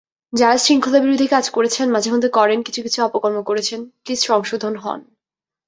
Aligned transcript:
যাঁরা 0.33 0.57
শৃঙ্খলাবিরোধী 0.57 1.27
কাজ 1.27 1.45
করেছেন, 1.49 1.91
মাঝেমধ্যে 1.91 2.29
করেন, 2.29 2.59
কিছু 2.63 2.79
কিছু 2.81 2.99
অপকর্ম 3.03 3.37
করেছেন—প্লিজ, 3.43 4.19
সংশোধন 4.25 4.73
হোন। 4.75 4.99